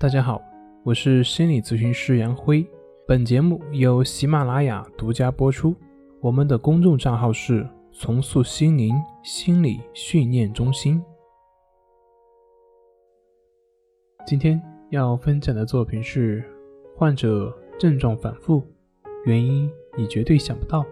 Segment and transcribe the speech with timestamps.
[0.00, 0.40] 大家好，
[0.84, 2.64] 我是心理咨询师杨辉。
[3.04, 5.74] 本节目由喜马拉雅独家播出。
[6.20, 11.02] 我们的公众账号是“重塑心灵心理训练中心”。
[14.24, 16.44] 今天要分享的作品是：
[16.94, 18.62] 患者症状反复，
[19.24, 20.86] 原因你绝对想不到。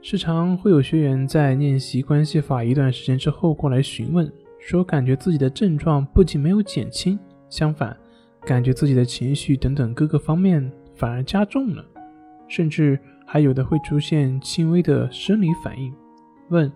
[0.00, 4.32] 时常会有学员在练习关系法一段时间之后过来询问。
[4.66, 7.16] 说感觉自己的症状不仅没有减轻，
[7.48, 7.96] 相反，
[8.40, 11.84] 感觉自己的情绪等等各个方面反而加重了，
[12.48, 15.94] 甚至还有的会出现轻微的生理反应。
[16.48, 16.70] 问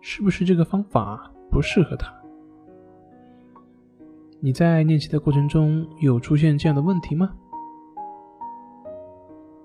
[0.00, 2.10] 是不是这个方法不适合他？
[4.40, 7.30] 你在练习的过程中有出现这样的问题吗？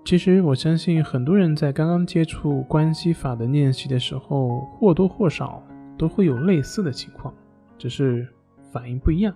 [0.04, 5.64] 其实我相信很多人在刚刚接触关系法的练习的时候，或多或少
[5.98, 7.34] 都会有类似的情况。
[7.80, 8.28] 只是
[8.72, 9.36] 反应不一样。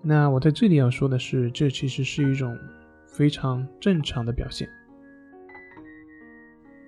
[0.00, 2.56] 那我在这里要说的是，这其实是一种
[3.08, 4.68] 非常正常的表现。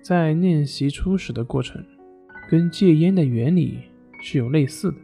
[0.01, 1.85] 在练习初始的过程，
[2.49, 3.79] 跟戒烟的原理
[4.21, 4.97] 是有类似的。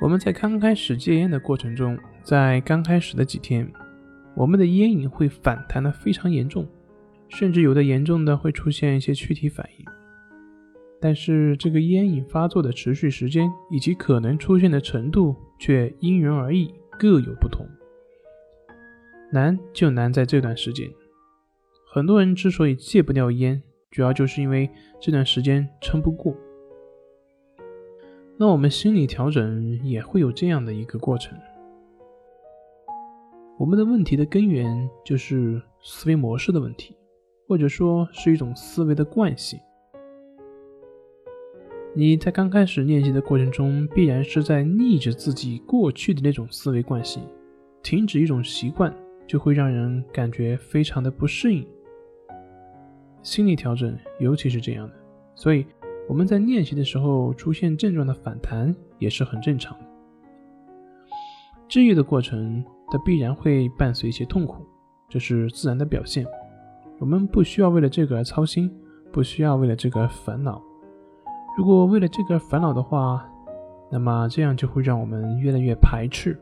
[0.00, 3.70] 我们在刚开始戒烟的过程中，在刚开始的几天，
[4.34, 6.66] 我们的烟瘾会反弹的非常严重，
[7.28, 9.97] 甚至有的严重的会出现一些躯体反应。
[11.00, 17.66] 但是这个烟瘾发作的持续时间以及可能出现的程度却因人而异，各有不同。
[19.30, 20.88] 难就难在这段时间，
[21.92, 24.68] 很多人之所以戒不掉烟，主要就是因为
[25.00, 26.34] 这段时间撑不过。
[28.36, 31.38] 那我们心理调整也会有这样的一个过程。
[33.58, 36.96] 我们的问题的根源就是思维模式的问题，
[37.46, 39.58] 或者说是一种思维的惯性。
[41.98, 47.20] 你在刚开始练习的过程中，必然是在逆着自己过去的那种思维惯性，
[47.82, 48.94] 停止一种习惯，
[49.26, 51.66] 就会让人感觉非常的不适应。
[53.20, 54.94] 心理调整尤其是这样的，
[55.34, 55.66] 所以
[56.08, 59.84] 我们在练习的时候出现症状的反弹也是很正常的。
[61.66, 64.64] 治愈的过程，它必然会伴随一些痛苦，
[65.08, 66.24] 这是自然的表现。
[67.00, 68.70] 我们不需要为了这个而操心，
[69.10, 70.62] 不需要为了这个而烦恼。
[71.58, 73.28] 如果为了这个烦恼的话，
[73.90, 76.38] 那么这样就会让我们越来越排斥，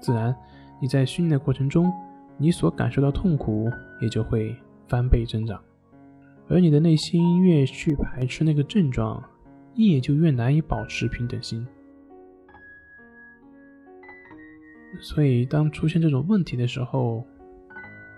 [0.00, 0.34] 自然
[0.80, 1.88] 你在训练的过程中，
[2.36, 4.52] 你所感受到痛苦也就会
[4.88, 5.62] 翻倍增长，
[6.48, 9.22] 而你的内心越去排斥那个症状，
[9.72, 11.64] 你也就越难以保持平等心。
[15.00, 17.24] 所以，当出现这种问题的时候，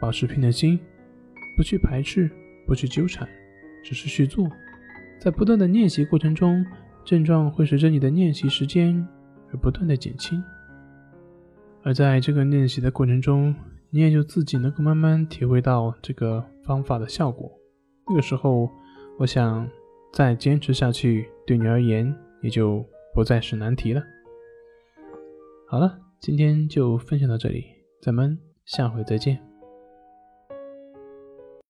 [0.01, 0.81] 保持平等心，
[1.59, 2.31] 不去排斥，
[2.67, 3.29] 不去纠缠，
[3.85, 4.49] 只是去做。
[5.19, 6.65] 在不断的练习过程中，
[7.05, 9.07] 症状会随着你的练习时间
[9.51, 10.43] 而不断的减轻，
[11.83, 13.55] 而在这个练习的过程中，
[13.91, 17.51] 你也就自己能够慢慢体会到这个方法的效果。
[18.07, 18.71] 那个时候，
[19.19, 19.69] 我想
[20.13, 22.85] 再坚持下去，对你而言也就
[23.15, 24.03] 不再是难题了。
[25.67, 27.65] 好了，今天就分享到这里，
[28.01, 29.48] 咱们下回再见。